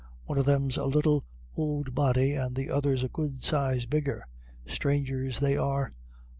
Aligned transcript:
One 0.25 0.39
of 0.39 0.47
them's 0.47 0.77
a 0.77 0.85
little 0.87 1.25
ould 1.59 1.93
body, 1.93 2.33
and 2.33 2.55
the 2.55 2.71
other's 2.71 3.03
a 3.03 3.07
good 3.07 3.43
size 3.43 3.85
bigger. 3.85 4.25
Strangers 4.65 5.37
they 5.39 5.55
are. 5.55 5.93